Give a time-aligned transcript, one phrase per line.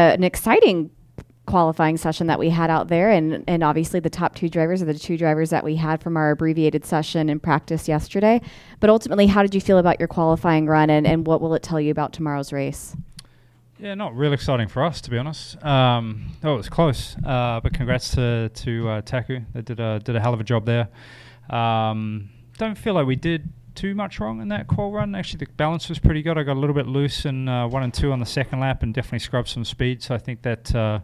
[0.00, 0.90] an exciting
[1.46, 4.84] qualifying session that we had out there and and obviously the top two drivers are
[4.84, 8.40] the two drivers that we had from our abbreviated session in practice yesterday
[8.78, 11.62] but ultimately how did you feel about your qualifying run and, and what will it
[11.62, 12.94] tell you about tomorrow's race
[13.80, 15.56] yeah, not real exciting for us, to be honest.
[15.64, 19.40] Um, oh, it was close, uh, but congrats to to uh, Taku.
[19.54, 20.88] They did a did a hell of a job there.
[21.48, 22.28] Um,
[22.58, 25.14] don't feel like we did too much wrong in that qual run.
[25.14, 26.38] Actually, the balance was pretty good.
[26.38, 28.82] I got a little bit loose in uh, one and two on the second lap,
[28.82, 30.02] and definitely scrubbed some speed.
[30.02, 31.00] So I think that uh,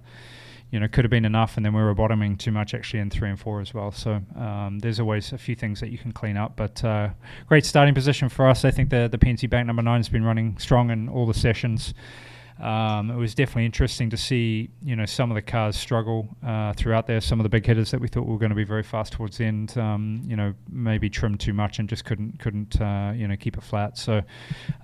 [0.70, 1.56] you know could have been enough.
[1.56, 3.92] And then we were bottoming too much actually in three and four as well.
[3.92, 6.56] So um, there's always a few things that you can clean up.
[6.56, 7.10] But uh,
[7.46, 8.64] great starting position for us.
[8.64, 11.34] I think the the PNC Bank number nine has been running strong in all the
[11.34, 11.94] sessions.
[12.60, 16.73] Um, it was definitely interesting to see, you know, some of the cars struggle uh,
[16.73, 17.20] throughout there.
[17.20, 19.38] Some of the big hitters that we thought were going to be very fast towards
[19.38, 23.28] the end, um, you know, maybe trimmed too much and just couldn't couldn't uh, you
[23.28, 23.98] know keep it flat.
[23.98, 24.23] So.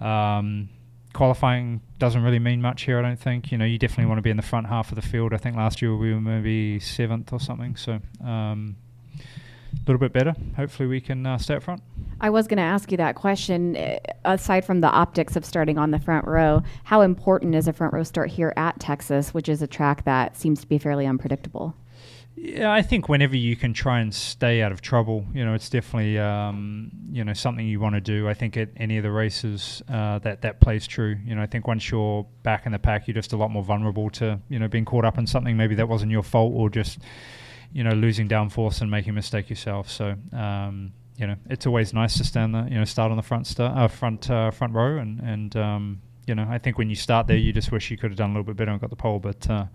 [0.00, 0.68] Um,
[1.12, 3.52] qualifying doesn't really mean much here, I don't think.
[3.52, 5.34] You know, you definitely want to be in the front half of the field.
[5.34, 7.76] I think last year we were maybe seventh or something.
[7.76, 8.76] So, um,
[9.74, 10.34] a little bit better.
[10.56, 11.82] Hopefully, we can uh, stay up front.
[12.20, 13.76] I was going to ask you that question.
[13.76, 17.72] Uh, aside from the optics of starting on the front row, how important is a
[17.72, 21.06] front row start here at Texas, which is a track that seems to be fairly
[21.06, 21.74] unpredictable?
[22.34, 25.68] Yeah, I think whenever you can try and stay out of trouble, you know, it's
[25.68, 28.26] definitely um, you know something you want to do.
[28.26, 31.18] I think at any of the races uh, that that plays true.
[31.26, 33.62] You know, I think once you're back in the pack, you're just a lot more
[33.62, 36.70] vulnerable to you know being caught up in something maybe that wasn't your fault or
[36.70, 37.00] just
[37.72, 39.90] you know losing downforce and making a mistake yourself.
[39.90, 43.22] So um, you know it's always nice to stand there, you know start on the
[43.22, 46.96] front uh, front uh, front row and and um, you know I think when you
[46.96, 48.90] start there you just wish you could have done a little bit better and got
[48.90, 49.48] the pole, but.
[49.48, 49.66] Uh,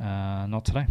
[0.00, 0.86] uh, not today.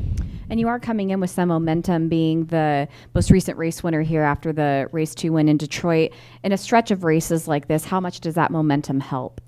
[0.49, 4.23] And you are coming in with some momentum, being the most recent race winner here
[4.23, 6.11] after the race two win in Detroit.
[6.43, 9.41] In a stretch of races like this, how much does that momentum help?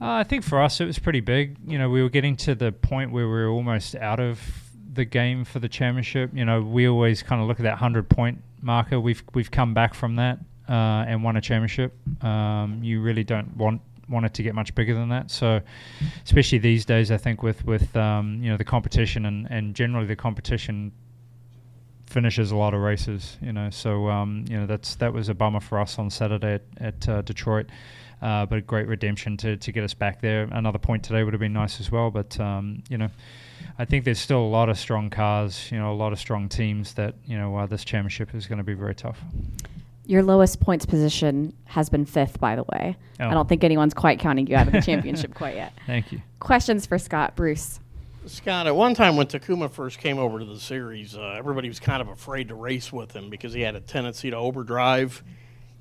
[0.00, 1.56] Uh, I think for us it was pretty big.
[1.66, 4.40] You know, we were getting to the point where we were almost out of
[4.96, 6.30] the game for the championship.
[6.34, 8.98] You know, we always kind of look at that hundred point marker.
[8.98, 10.38] We've we've come back from that
[10.68, 11.94] uh, and won a championship.
[12.24, 15.30] Um, you really don't want want it to get much bigger than that.
[15.30, 15.60] So,
[16.24, 20.06] especially these days, I think with with um, you know the competition and and generally
[20.06, 20.92] the competition
[22.06, 23.36] finishes a lot of races.
[23.40, 26.54] You know, so um, you know that's that was a bummer for us on Saturday
[26.54, 27.66] at, at uh, Detroit.
[28.22, 30.44] Uh, but a great redemption to, to get us back there.
[30.44, 32.10] Another point today would have been nice as well.
[32.10, 33.10] But um, you know,
[33.78, 36.48] I think there's still a lot of strong cars, you know, a lot of strong
[36.48, 39.20] teams that, you know, uh, this championship is going to be very tough.
[40.06, 42.96] Your lowest points position has been fifth, by the way.
[43.20, 43.28] Oh.
[43.28, 45.72] I don't think anyone's quite counting you out of the championship quite yet.
[45.86, 46.22] Thank you.
[46.38, 47.80] Questions for Scott Bruce.
[48.26, 51.78] Scott, at one time when Takuma first came over to the series, uh, everybody was
[51.78, 55.22] kind of afraid to race with him because he had a tendency to overdrive.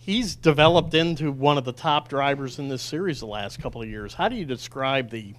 [0.06, 3.90] He's developed into one of the top drivers in this series the last couple of
[3.90, 4.14] years.
[4.14, 5.34] How do you describe the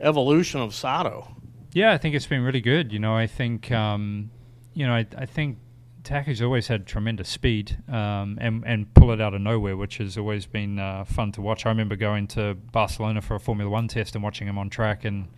[0.00, 1.36] evolution of Sato?
[1.72, 2.92] Yeah, I think it's been really good.
[2.92, 4.32] You know, I think um,
[4.74, 5.58] you know, I, I think
[6.02, 10.18] Taku's always had tremendous speed um, and and pull it out of nowhere, which has
[10.18, 11.64] always been uh, fun to watch.
[11.64, 15.04] I remember going to Barcelona for a Formula One test and watching him on track
[15.04, 15.28] and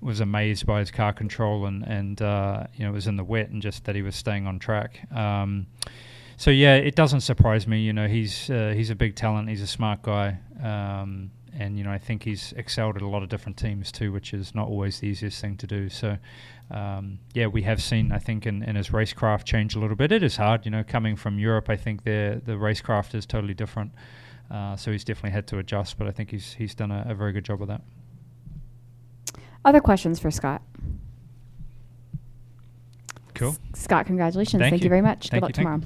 [0.00, 3.24] was amazed by his car control and and uh, you know it was in the
[3.24, 4.98] wet and just that he was staying on track.
[5.12, 5.66] Um,
[6.38, 7.80] so yeah, it doesn't surprise me.
[7.80, 9.50] You know, he's uh, he's a big talent.
[9.50, 10.38] He's a smart guy.
[10.62, 14.12] Um, and you know I think he's excelled at a lot of different teams too,
[14.12, 15.88] which is not always the easiest thing to do.
[15.88, 16.16] So,
[16.70, 20.12] um, yeah, we have seen I think in, in his racecraft change a little bit.
[20.12, 21.68] It is hard, you know, coming from Europe.
[21.68, 23.92] I think the the racecraft is totally different.
[24.50, 27.14] Uh, so he's definitely had to adjust, but I think he's he's done a, a
[27.14, 27.82] very good job with that.
[29.64, 30.62] Other questions for Scott?
[33.34, 33.50] Cool.
[33.50, 34.60] S- Scott, congratulations.
[34.60, 34.86] Thank, Thank you.
[34.86, 34.90] you.
[34.90, 35.28] very much.
[35.28, 35.80] Thank Good luck you, tomorrow.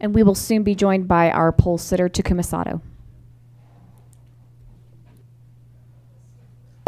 [0.00, 2.80] And we will soon be joined by our pole sitter, Takuma Sato.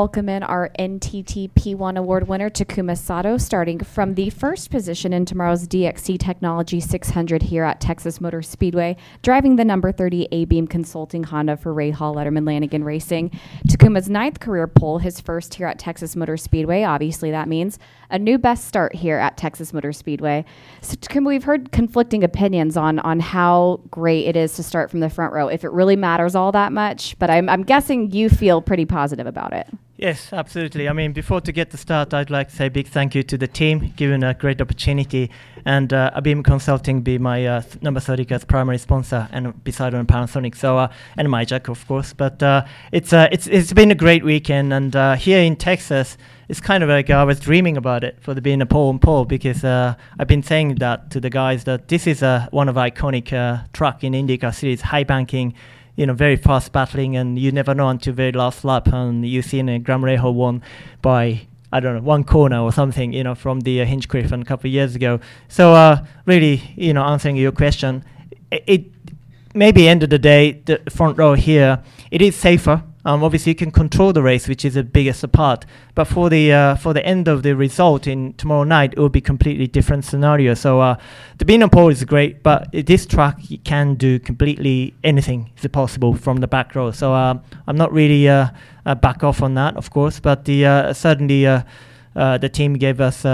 [0.02, 5.24] welcome in our NTT P1 award winner, Takuma Sato, starting from the first position in
[5.24, 11.22] tomorrow's DXC Technology 600 here at Texas Motor Speedway, driving the number 30 ABeam Consulting
[11.22, 13.30] Honda for Rahal Letterman Lanigan Racing.
[13.68, 16.82] Takuma's ninth career pole, his first here at Texas Motor Speedway.
[16.82, 17.78] Obviously, that means
[18.12, 20.44] a new best start here at Texas Motor Speedway.
[20.82, 25.00] So, Takuma, we've heard conflicting opinions on on how great it is to start from
[25.00, 27.18] the front row, if it really matters all that much.
[27.18, 29.66] But I'm, I'm guessing you feel pretty positive about it.
[30.02, 30.88] Yes, absolutely.
[30.88, 33.22] I mean, before to get the start, I'd like to say a big thank you
[33.22, 35.30] to the team, given a great opportunity,
[35.64, 40.04] and uh, ABEAM Consulting be my uh, number 30 as primary sponsor, and beside on
[40.08, 42.12] Panasonic, so uh, and Mi-Jack, of course.
[42.14, 46.18] But uh, it's uh, it's it's been a great weekend, and uh, here in Texas,
[46.48, 49.00] it's kind of like I was dreaming about it for the being a pole and
[49.00, 52.74] pole because uh, I've been saying that to the guys that this is one of
[52.74, 53.28] iconic
[53.72, 55.54] truck in IndyCar series, high banking
[55.96, 58.88] you know, very fast battling, and you never know until very last lap.
[58.88, 60.62] And you see in a Graham Rahal won
[61.00, 61.42] by
[61.72, 64.68] I don't know one corner or something, you know, from the uh, Hinchcliffe a couple
[64.68, 65.20] of years ago.
[65.48, 68.04] So uh, really, you know, answering your question,
[68.50, 68.84] it, it
[69.54, 73.56] maybe end of the day, the front row here, it is safer um, obviously, you
[73.56, 75.66] can control the race, which is the biggest part.
[75.94, 79.08] But for the uh, for the end of the result in tomorrow night, it will
[79.08, 80.54] be completely different scenario.
[80.54, 80.96] So uh,
[81.38, 85.66] the being on pole is great, but this track you can do completely anything is
[85.68, 86.92] possible from the back row.
[86.92, 88.48] So uh, I'm not really uh,
[88.86, 90.20] uh, back off on that, of course.
[90.20, 91.44] But the uh, certainly
[92.14, 93.24] the team gave us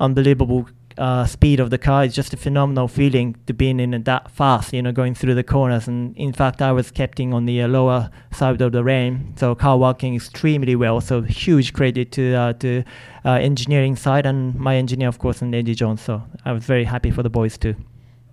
[0.00, 4.30] unbelievable uh, speed of the car is just a phenomenal feeling to being in that
[4.30, 5.88] fast, you know, going through the corners.
[5.88, 9.54] And in fact, I was keeping on the uh, lower side of the lane, so
[9.54, 11.00] car working extremely well.
[11.00, 12.84] So huge credit to uh, to
[13.24, 16.02] uh, engineering side and my engineer, of course, and Eddie Jones.
[16.02, 17.76] So I was very happy for the boys too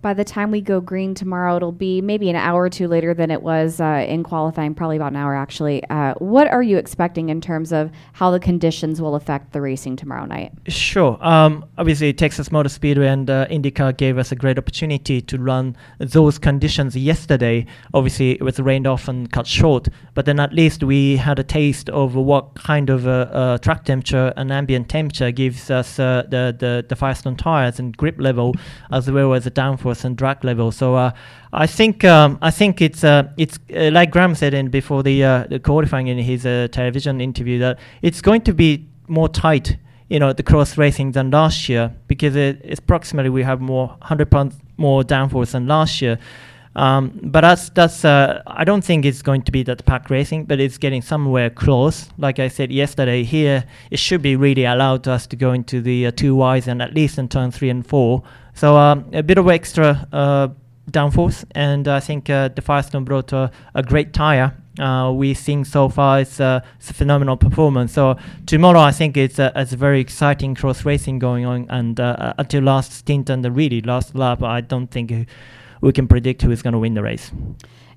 [0.05, 3.15] by the time we go green tomorrow, it'll be maybe an hour or two later
[3.15, 5.83] than it was uh, in qualifying, probably about an hour actually.
[5.89, 9.95] Uh, what are you expecting in terms of how the conditions will affect the racing
[9.95, 10.51] tomorrow night?
[10.67, 11.17] Sure.
[11.25, 15.75] Um, obviously, Texas Motor Speedway and uh, IndyCar gave us a great opportunity to run
[15.97, 17.65] those conditions yesterday.
[17.95, 21.43] Obviously, it was rained off and cut short, but then at least we had a
[21.43, 23.01] taste of what kind of
[23.63, 28.17] track temperature and ambient temperature gives us uh, the, the, the Firestone tires and grip
[28.19, 28.53] level
[28.91, 30.71] as well as the downforce and drag level.
[30.71, 31.11] So uh,
[31.53, 35.23] I think um, I think it's uh, it's uh, like Graham said in before the,
[35.23, 39.77] uh, the qualifying in his uh, television interview that it's going to be more tight,
[40.09, 43.87] you know, the cross racing than last year because it, it's approximately we have more
[43.87, 46.19] 100 pounds more downforce than last year.
[46.75, 50.45] Um, but that's that's uh, I don't think it's going to be that pack racing,
[50.45, 52.09] but it's getting somewhere close.
[52.17, 55.81] Like I said yesterday, here it should be really allowed to us to go into
[55.81, 58.23] the uh, two Ys and at least in turn three and four.
[58.53, 60.49] So um, a bit of extra uh,
[60.91, 63.51] downforce, and I think uh, the Firestone brought a,
[63.85, 64.53] great tire.
[64.77, 67.93] Uh, we think so far it's, uh, it's, a phenomenal performance.
[67.93, 71.97] So tomorrow I think it's a, it's a very exciting cross racing going on, and
[71.99, 75.27] until last stint and the really last lap, I don't think
[75.85, 77.31] we can predict who is going to win the race.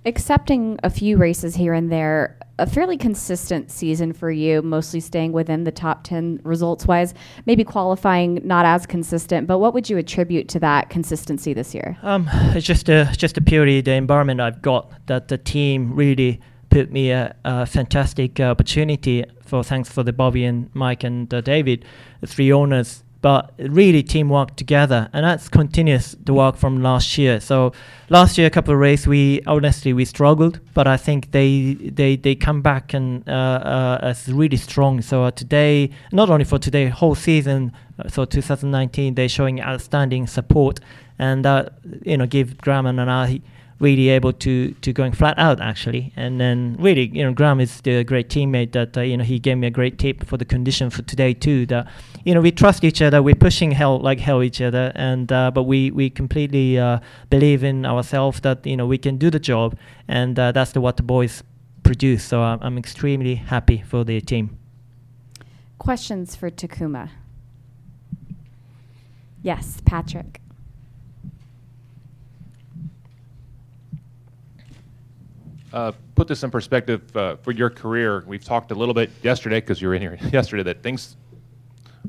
[0.05, 5.33] Accepting a few races here and there, a fairly consistent season for you, mostly staying
[5.33, 7.15] within the top 10 results wise,
[7.47, 11.97] maybe qualifying not as consistent, but what would you attribute to that consistency this year?
[12.03, 16.41] Um, it's just a, just a purely the environment I've got that the team really
[16.71, 21.41] put me a, a fantastic opportunity for thanks for the Bobby and Mike and uh,
[21.41, 21.87] David,
[22.21, 27.41] the three owners but really teamwork together and that's continuous the work from last year.
[27.41, 27.73] So
[28.09, 32.17] last year a couple of races we honestly we struggled but i think they they
[32.17, 35.03] they come back and uh, uh, as really strong.
[35.03, 40.27] So uh, today not only for today whole season uh, so 2019 they're showing outstanding
[40.27, 40.81] support
[41.19, 41.69] and uh,
[42.03, 43.41] you know give graham and i
[43.81, 46.13] really able to to going flat out actually.
[46.17, 49.39] And then really you know Graham is the great teammate that uh, you know he
[49.39, 51.87] gave me a great tip for the condition for today too that
[52.25, 55.51] you know we trust each other we're pushing hell like hell each other and uh,
[55.51, 56.99] but we we completely uh,
[57.31, 59.77] believe in ourselves that you know we can do the job
[60.09, 61.43] and uh, that's the, what the boys
[61.83, 62.25] produce.
[62.25, 64.59] So I'm, I'm extremely happy for the team.
[65.79, 67.11] Questions for Takuma?
[69.43, 70.41] Yes Patrick
[75.73, 78.25] Uh, put this in perspective uh, for your career.
[78.27, 81.17] We've talked a little bit yesterday because you were in here yesterday that things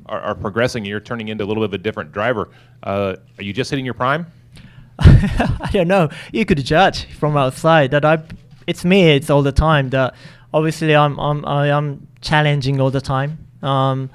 [0.06, 0.82] are, are, progressing.
[0.82, 2.50] And you're turning into a little bit of a different driver.
[2.84, 4.28] Uh, are you just hitting your prime?
[5.00, 6.10] I don't know.
[6.32, 8.24] You could judge from outside that I.
[8.66, 9.12] It's me.
[9.12, 9.90] It's all the time.
[9.90, 10.16] That
[10.54, 13.46] obviously I'm I'm I am challenging all the time.
[13.62, 14.10] Um,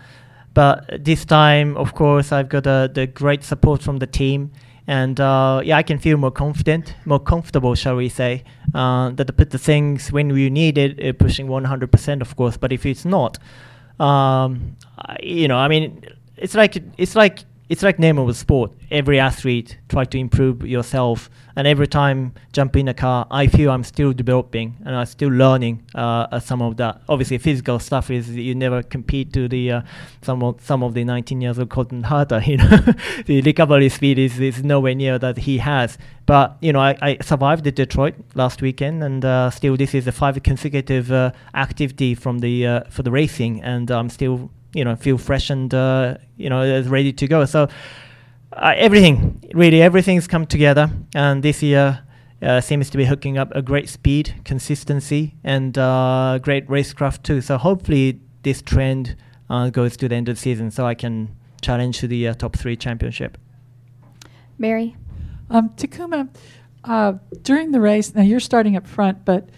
[0.55, 4.53] but this time, of course, I've got uh, the great support from the team
[4.87, 9.27] and uh, yeah, I can feel more confident, more comfortable, shall we say, uh, that
[9.27, 12.57] to put the things when we need it, uh, pushing 100%, of course.
[12.57, 13.39] But if it's not,
[13.99, 14.77] um,
[15.23, 16.05] you know, I mean,
[16.37, 18.73] it's like it's like it's like of a sport.
[18.91, 23.71] Every athlete try to improve yourself, and every time jump in a car, I feel
[23.71, 27.01] I'm still developing and I'm still learning uh, some of that.
[27.09, 29.83] Obviously, physical stuff is you never compete to the uh,
[30.21, 32.45] some of some of the 19 years old Colton Herta.
[32.55, 32.77] You know,
[33.27, 35.97] the recovery speed is, is nowhere near that he has.
[36.27, 40.07] But you know, I, I survived the Detroit last weekend, and uh, still this is
[40.07, 44.85] a five consecutive uh, activity from the uh, for the racing, and I'm still you
[44.85, 47.45] know feel fresh and uh, you know ready to go.
[47.47, 47.69] So
[48.53, 52.01] uh, everything, really, everything's come together, and this year.
[52.43, 57.41] Uh, seems to be hooking up a great speed, consistency, and uh, great racecraft too.
[57.41, 59.17] So hopefully this trend
[59.49, 62.35] uh, goes to the end of the season, so I can challenge to the uh,
[62.35, 63.39] top three championship.
[64.59, 64.95] Mary,
[65.49, 66.29] um, Takuma,
[66.85, 69.49] Uh, during the race, now you're starting up front, but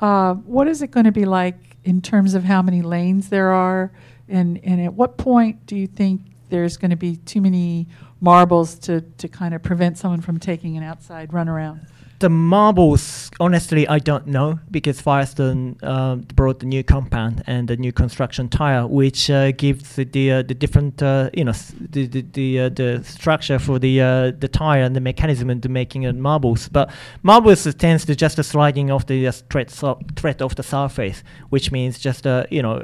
[0.00, 3.50] uh, what is it going to be like in terms of how many lanes there
[3.52, 3.90] are,
[4.28, 7.86] and and at what point do you think there's going to be too many
[8.24, 11.86] marbles to to kind of prevent someone from taking an outside run around?
[12.24, 17.76] the marbles, honestly, I don't know because Firestone uh, brought the new compound and the
[17.76, 22.22] new construction tire, which uh, gives the uh, the different uh, you know the the
[22.22, 26.14] the, uh, the structure for the uh, the tire and the mechanism into making it
[26.14, 26.68] marbles.
[26.68, 26.90] But
[27.22, 31.98] marbles tends to just sliding off the thread so- thread of the surface, which means
[31.98, 32.74] just you know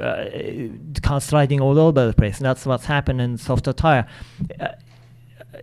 [1.19, 2.37] sliding all over the place.
[2.37, 4.05] And that's what's happened in softer tire.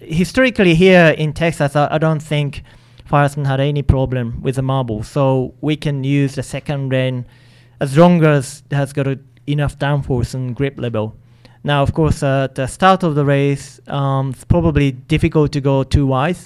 [0.00, 2.62] Historically, here in Texas, I, I don't think.
[3.08, 5.02] Firestone had any problem with the marble.
[5.02, 7.24] So we can use the second lane
[7.80, 9.06] as long as it has got
[9.46, 11.16] enough downforce and grip level.
[11.64, 15.60] Now, of course, uh, at the start of the race, um, it's probably difficult to
[15.62, 16.36] go too wide.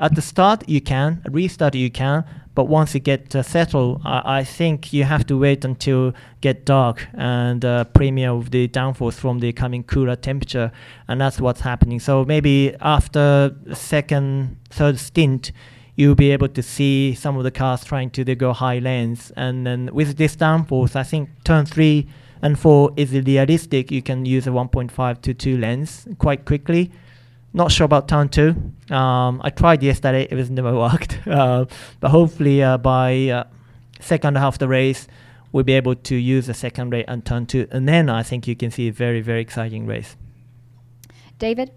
[0.00, 1.22] At the start, you can.
[1.24, 2.24] At restart, you can.
[2.58, 6.64] But once you get uh, settled, I, I think you have to wait until get
[6.64, 10.72] dark and uh, premiere of the downforce from the coming cooler temperature,
[11.06, 12.00] and that's what's happening.
[12.00, 15.52] So maybe after second, third stint,
[15.94, 19.30] you'll be able to see some of the cars trying to go high lanes.
[19.36, 22.08] And then with this downforce, I think turn three
[22.42, 23.92] and four is realistic.
[23.92, 26.90] You can use a 1.5 to 2 lens quite quickly.
[27.52, 28.54] Not sure about turn two.
[28.90, 31.18] Um, I tried yesterday; it was never worked.
[31.28, 31.66] Uh,
[32.00, 33.44] but hopefully, uh, by uh,
[34.00, 35.06] second half of the race,
[35.52, 38.48] we'll be able to use the second rate and turn two, and then I think
[38.48, 40.16] you can see a very, very exciting race.
[41.38, 41.70] David?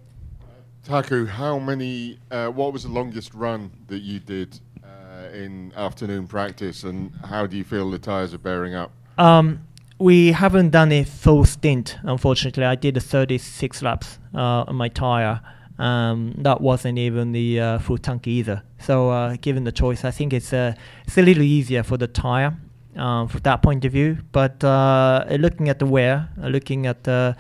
[0.84, 2.18] Taku, how many?
[2.32, 7.46] Uh, what was the longest run that you did uh, in afternoon practice, and how
[7.46, 8.92] do you feel the tires are bearing up?
[9.18, 9.68] Um,
[10.00, 12.66] we haven't done a full stint, unfortunately.
[12.66, 15.42] I did a 36 laps uh, on my tire.
[15.80, 18.64] Um, that wasn't even the uh, full tank either.
[18.80, 20.76] So, uh, given the choice, I think it's a
[21.06, 22.58] it's a little easier for the tire
[22.96, 24.18] um, from that point of view.
[24.32, 27.36] But uh, looking at the wear, uh, looking at the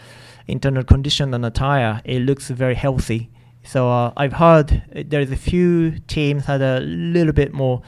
[0.47, 3.29] internal condition on the tire, it looks very healthy.
[3.63, 7.81] So uh, I've heard uh, there's a few teams had a little bit more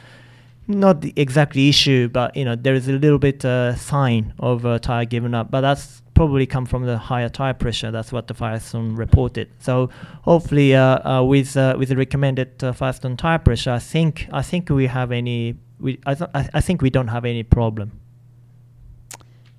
[0.66, 4.64] not the exactly issue, but you know there is a little bit uh, sign of
[4.64, 7.90] uh, tire giving up, but that's probably come from the higher tire pressure.
[7.90, 9.50] That's what the Firestone reported.
[9.58, 9.90] So
[10.22, 14.42] hopefully, uh, uh, with uh, with the recommended uh, Firestone tire pressure, I think I
[14.42, 15.56] think we have any.
[15.78, 18.00] We I, th- I I think we don't have any problem.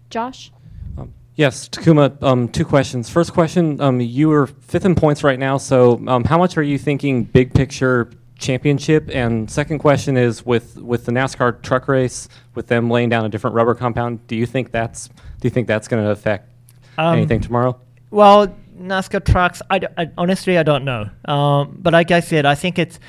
[0.09, 0.51] Josh?
[0.97, 3.09] Um, yes, Takuma, um, two questions.
[3.09, 6.63] First question, um, you are fifth in points right now, so um, how much are
[6.63, 9.09] you thinking big picture championship?
[9.11, 13.29] And second question is with, with the NASCAR truck race, with them laying down a
[13.29, 16.49] different rubber compound, do you think that's do you think that's going to affect
[16.97, 17.77] Um, anything tomorrow?
[18.11, 18.47] Well,
[18.79, 21.09] NASCAR trucks, I, I- honestly I don't know.
[21.25, 22.99] Um, but like I said, I think it's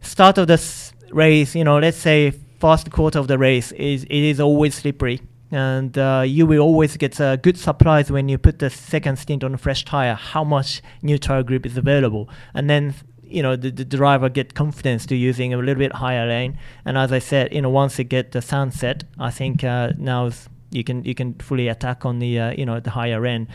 [0.00, 1.54] start of this race.
[1.54, 5.20] You know, let's say first quarter of the race is it is always slippery,
[5.50, 9.42] and uh, you will always get a good surprise when you put the second stint
[9.44, 10.14] on a fresh tire.
[10.14, 14.54] How much new tire grip is available, and then you know the, the driver get
[14.54, 16.58] confidence to using a little bit higher lane.
[16.84, 20.26] And as I said, you know once you get the sunset, I think uh, now
[20.26, 23.48] is- you can you can fully attack on the uh, you know the higher end.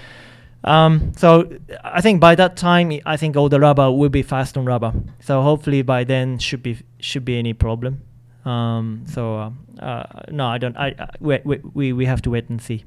[0.66, 1.50] Um, so
[1.84, 4.94] I think by that time, I think all the rubber will be fast on rubber.
[5.20, 8.02] So hopefully by then should be should be any problem.
[8.46, 9.52] Um, so uh,
[9.84, 10.76] uh, no, I don't.
[10.78, 11.40] I, I we,
[11.74, 12.84] we- we have to wait and see.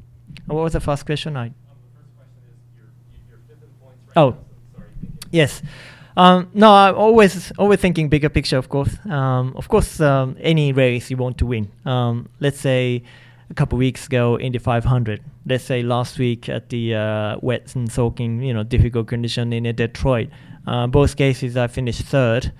[0.47, 1.37] What was the first question?
[1.37, 1.53] I.
[4.17, 4.37] Oh,
[5.31, 5.63] yes.
[6.17, 8.57] Um, no, I'm always always thinking bigger picture.
[8.57, 11.71] Of course, um, of course, um, any race you want to win.
[11.85, 13.03] Um, let's say
[13.51, 15.23] a couple weeks ago in the 500.
[15.47, 19.75] Let's say last week at the uh, wet and soaking, you know, difficult condition in
[19.75, 20.29] Detroit.
[20.67, 22.53] Uh, both cases I finished third.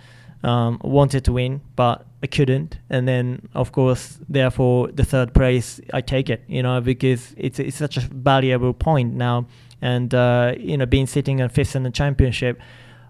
[0.43, 2.79] Um, wanted to win, but I couldn't.
[2.89, 6.45] And then, of course, therefore, the third place I take it.
[6.47, 9.47] You know, because it's it's such a valuable point now.
[9.83, 12.61] And uh, you know, being sitting on fifth in the championship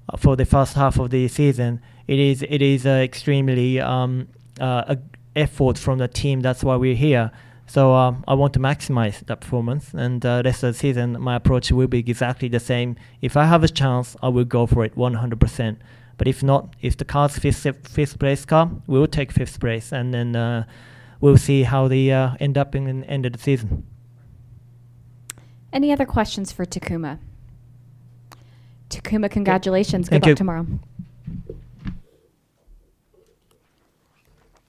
[0.09, 4.28] uh, for the first half of the season, it is it is uh, extremely um,
[4.61, 4.97] uh,
[5.35, 6.40] effort from the team.
[6.40, 7.33] That's why we're here.
[7.66, 11.35] So um, I want to maximize that performance, and uh, rest of the season, my
[11.35, 12.96] approach will be exactly the same.
[13.20, 15.76] If I have a chance, I will go for it 100%.
[16.16, 19.92] But if not, if the car's fifth, fifth place car, we will take fifth place,
[19.92, 20.64] and then uh,
[21.20, 23.85] we'll see how they uh, end up in the end of the season.
[25.73, 27.18] Any other questions for Takuma?
[28.88, 30.08] Takuma, congratulations.
[30.08, 30.66] Thank Good luck tomorrow.